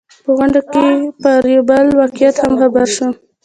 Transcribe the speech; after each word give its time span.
په 0.23 0.31
غونډه 0.37 0.61
کې 0.73 0.87
پر 1.21 1.45
بل 1.69 1.87
واقعیت 1.99 2.35
هم 2.43 2.53
خبر 2.61 2.85
شوم. 2.95 3.13